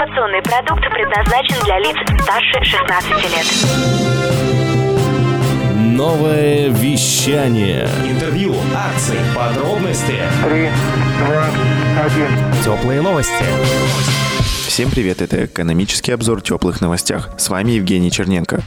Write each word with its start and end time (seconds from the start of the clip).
Информационный 0.00 0.40
продукт 0.40 0.82
предназначен 0.94 1.62
для 1.62 1.78
лиц 1.78 1.94
старше 2.22 2.64
16 2.64 3.10
лет. 3.34 3.44
Новое 5.76 6.70
вещание. 6.70 7.86
Интервью, 8.08 8.54
акции, 8.74 9.18
подробности. 9.36 10.16
Три, 10.42 10.70
два, 11.26 11.44
один. 12.02 12.30
Теплые 12.64 13.02
новости. 13.02 14.39
Всем 14.70 14.88
привет, 14.88 15.20
это 15.20 15.46
экономический 15.46 16.12
обзор 16.12 16.42
теплых 16.42 16.80
новостях. 16.80 17.30
С 17.38 17.48
вами 17.48 17.72
Евгений 17.72 18.08
Черненко. 18.08 18.62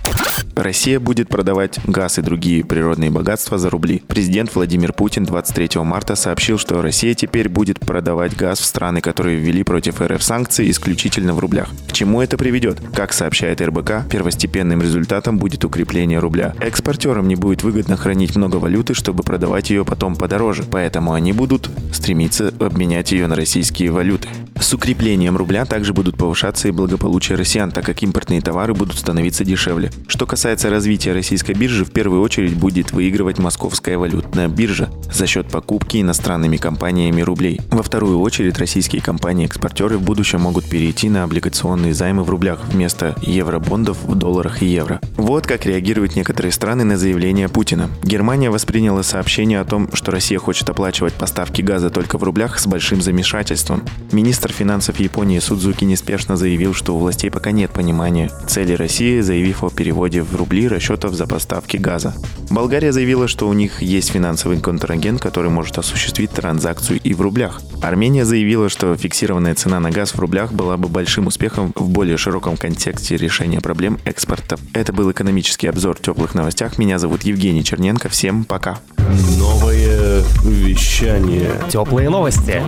Россия 0.53 0.99
будет 0.99 1.29
продавать 1.29 1.79
газ 1.85 2.19
и 2.19 2.21
другие 2.21 2.63
природные 2.63 3.09
богатства 3.09 3.57
за 3.57 3.69
рубли. 3.69 4.03
Президент 4.07 4.53
Владимир 4.53 4.91
Путин 4.91 5.23
23 5.23 5.81
марта 5.81 6.15
сообщил, 6.15 6.59
что 6.59 6.81
Россия 6.81 7.15
теперь 7.15 7.47
будет 7.49 7.79
продавать 7.79 8.35
газ 8.35 8.59
в 8.59 8.65
страны, 8.65 8.99
которые 9.01 9.37
ввели 9.37 9.63
против 9.63 10.01
РФ 10.01 10.21
санкции 10.21 10.69
исключительно 10.69 11.33
в 11.33 11.39
рублях. 11.39 11.69
К 11.87 11.93
чему 11.93 12.21
это 12.21 12.37
приведет? 12.37 12.81
Как 12.93 13.13
сообщает 13.13 13.61
РБК, 13.61 14.09
первостепенным 14.09 14.81
результатом 14.81 15.39
будет 15.39 15.63
укрепление 15.63 16.19
рубля. 16.19 16.53
Экспортерам 16.59 17.27
не 17.29 17.35
будет 17.35 17.63
выгодно 17.63 17.95
хранить 17.95 18.35
много 18.35 18.57
валюты, 18.57 18.93
чтобы 18.93 19.23
продавать 19.23 19.69
ее 19.69 19.85
потом 19.85 20.15
подороже, 20.17 20.63
поэтому 20.69 21.13
они 21.13 21.33
будут 21.33 21.69
стремиться 21.93 22.53
обменять 22.59 23.11
ее 23.11 23.27
на 23.27 23.35
российские 23.35 23.91
валюты. 23.91 24.27
С 24.59 24.73
укреплением 24.73 25.37
рубля 25.37 25.65
также 25.65 25.93
будут 25.93 26.17
повышаться 26.17 26.67
и 26.67 26.71
благополучие 26.71 27.37
россиян, 27.37 27.71
так 27.71 27.85
как 27.85 28.01
импортные 28.01 28.41
товары 28.41 28.73
будут 28.73 28.97
становиться 28.97 29.43
дешевле. 29.43 29.91
Что 30.07 30.25
касается 30.25 30.69
развития 30.69 31.13
российской 31.13 31.53
биржи, 31.53 31.85
в 31.85 31.91
первую 31.91 32.21
очередь 32.21 32.55
будет 32.55 32.91
выигрывать 32.91 33.39
московская 33.39 33.97
валютная 33.97 34.47
биржа 34.47 34.89
за 35.11 35.27
счет 35.27 35.47
покупки 35.47 36.01
иностранными 36.01 36.57
компаниями 36.57 37.21
рублей. 37.21 37.59
Во 37.71 37.83
вторую 37.83 38.19
очередь 38.21 38.57
российские 38.57 39.01
компании-экспортеры 39.01 39.97
в 39.97 40.01
будущем 40.01 40.41
могут 40.41 40.65
перейти 40.65 41.09
на 41.09 41.23
облигационные 41.23 41.93
займы 41.93 42.23
в 42.23 42.29
рублях 42.29 42.61
вместо 42.69 43.15
евробондов 43.21 44.03
в 44.03 44.15
долларах 44.15 44.61
и 44.61 44.65
евро. 44.65 44.99
Вот 45.17 45.45
как 45.45 45.65
реагируют 45.65 46.15
некоторые 46.15 46.51
страны 46.51 46.83
на 46.83 46.97
заявление 46.97 47.49
Путина. 47.49 47.89
Германия 48.03 48.49
восприняла 48.49 49.03
сообщение 49.03 49.59
о 49.59 49.65
том, 49.65 49.89
что 49.93 50.11
Россия 50.11 50.39
хочет 50.39 50.69
оплачивать 50.69 51.13
поставки 51.13 51.61
газа 51.61 51.82
только 51.89 52.17
в 52.17 52.23
рублях 52.23 52.59
с 52.59 52.67
большим 52.67 53.01
замешательством. 53.01 53.83
Министр 54.11 54.51
финансов 54.51 54.99
Японии 54.99 55.39
Судзуки 55.39 55.83
неспешно 55.85 56.37
заявил, 56.37 56.73
что 56.73 56.95
у 56.95 56.99
властей 56.99 57.31
пока 57.31 57.51
нет 57.51 57.71
понимания 57.71 58.31
цели 58.47 58.73
России, 58.73 59.21
заявив 59.21 59.63
о 59.63 59.69
переводе 59.69 60.21
в 60.21 60.35
рубли 60.35 60.67
расчетов 60.67 61.13
за 61.13 61.27
поставки 61.27 61.77
газа. 61.77 62.13
Болгария 62.49 62.91
заявила, 62.91 63.27
что 63.27 63.47
у 63.47 63.53
них 63.53 63.81
есть 63.81 64.11
финансовый 64.11 64.59
контрагент, 64.59 65.21
который 65.21 65.49
может 65.49 65.77
осуществить 65.77 66.31
транзакцию 66.31 66.99
и 67.03 67.13
в 67.13 67.21
рублях. 67.21 67.61
Армения 67.81 68.25
заявила, 68.25 68.69
что 68.69 68.95
фиксированная 68.95 69.55
цена 69.55 69.79
на 69.79 69.89
газ 69.89 70.13
в 70.13 70.19
рублях 70.19 70.53
была 70.53 70.77
бы 70.77 70.87
большим 70.87 71.27
успехом 71.27 71.73
в 71.75 71.89
более 71.89 72.17
широком 72.17 72.57
контексте 72.57 73.17
решения 73.17 73.61
проблем 73.61 73.99
экспорта. 74.05 74.57
Это 74.73 74.93
был 74.93 75.11
экономический 75.11 75.67
обзор 75.67 75.99
теплых 75.99 76.35
новостях. 76.35 76.77
Меня 76.77 76.99
зовут 76.99 77.23
Евгений 77.23 77.63
Черненко. 77.63 78.09
Всем 78.09 78.43
пока. 78.43 78.79
Новое 79.37 79.82
вещание. 80.43 81.51
Теплые 81.69 82.09
новости. 82.09 82.61